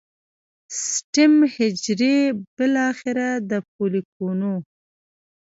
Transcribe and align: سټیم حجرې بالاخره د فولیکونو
سټیم 0.89 1.33
حجرې 1.55 2.17
بالاخره 2.55 3.29
د 3.49 3.51
فولیکونو 3.69 4.53